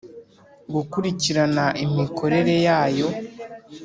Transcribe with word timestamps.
gukurikirana 0.73 1.65
imikorere 1.85 2.55
yayo 2.67 3.07